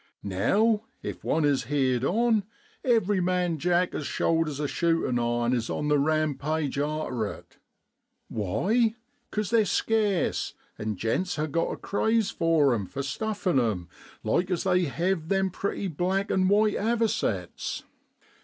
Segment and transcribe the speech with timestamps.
[0.23, 2.43] Now, if one is heerd on,
[2.83, 7.59] every man Jack as shoulders a shootin' iron is on the rampage arter it.
[8.27, 8.95] Why?
[9.29, 13.89] 'Cos they're scarce, and gents ha' got a craze for 'em for stuffin' 'em,
[14.23, 17.83] like as they hev them pretty black an' white avocets.